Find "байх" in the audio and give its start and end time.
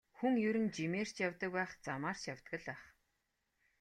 1.55-1.71, 2.69-2.81